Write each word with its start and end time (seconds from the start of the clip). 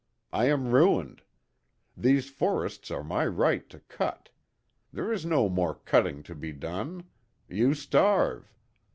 I 0.33 0.45
am 0.45 0.71
ruined. 0.71 1.21
These 1.95 2.31
forests 2.31 2.89
are 2.89 3.03
my 3.03 3.27
right 3.27 3.69
to 3.69 3.79
cut. 3.81 4.29
There 4.91 5.13
is 5.13 5.27
no 5.27 5.47
more 5.47 5.75
cutting 5.75 6.23
to 6.23 6.33
be 6.33 6.51
done. 6.53 7.03
You 7.47 7.75
starve. 7.75 8.51